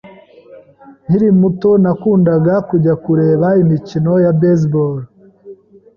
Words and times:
Nkiri 1.05 1.29
muto, 1.39 1.69
nakundaga 1.83 2.53
kujya 2.69 2.93
kureba 3.03 3.47
imikino 3.61 4.13
ya 4.23 4.31
baseball. 4.39 4.97